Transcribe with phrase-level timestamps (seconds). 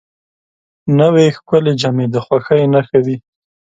[0.99, 3.17] نوې ښکلې جامې د خوښۍ نښه وي